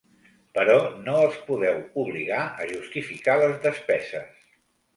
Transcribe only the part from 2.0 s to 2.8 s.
obligar a